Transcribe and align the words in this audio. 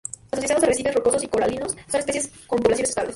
Asociadas 0.31 0.63
a 0.63 0.65
arrecifes 0.65 0.95
rocosos 0.95 1.23
y 1.23 1.27
coralinos, 1.27 1.77
son 1.87 1.99
especies 1.99 2.31
con 2.47 2.57
poblaciones 2.57 2.89
estables. 2.89 3.09